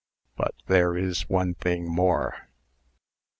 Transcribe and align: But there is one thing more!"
But 0.35 0.55
there 0.65 0.97
is 0.97 1.29
one 1.29 1.53
thing 1.53 1.87
more!" 1.87 2.47